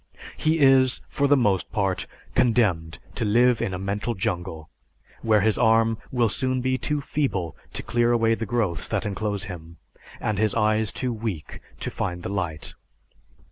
He 0.35 0.57
is, 0.57 0.99
for 1.09 1.27
the 1.27 1.37
most 1.37 1.71
part, 1.71 2.07
condemned 2.33 2.97
to 3.13 3.23
live 3.23 3.61
in 3.61 3.71
a 3.71 3.77
mental 3.77 4.15
jungle 4.15 4.67
where 5.21 5.41
his 5.41 5.59
arm 5.59 5.99
will 6.11 6.27
soon 6.27 6.59
be 6.59 6.75
too 6.79 7.01
feeble 7.01 7.55
to 7.73 7.83
clear 7.83 8.11
away 8.11 8.33
the 8.33 8.47
growths 8.47 8.87
that 8.87 9.05
enclose 9.05 9.43
him, 9.43 9.77
and 10.19 10.39
his 10.39 10.55
eyes 10.55 10.91
too 10.91 11.13
weak 11.13 11.59
to 11.81 11.91
find 11.91 12.23
the 12.23 12.29
light." 12.29 12.73